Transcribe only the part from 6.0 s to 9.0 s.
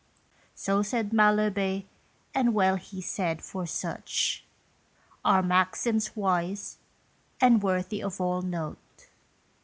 wise, and worthy of all note.